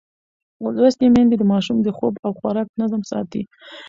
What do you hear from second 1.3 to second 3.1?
د ماشوم د خوب او خوراک نظم